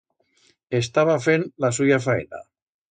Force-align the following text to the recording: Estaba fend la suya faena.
Estaba 0.83 1.19
fend 1.27 1.47
la 1.67 1.73
suya 1.81 2.05
faena. 2.09 2.43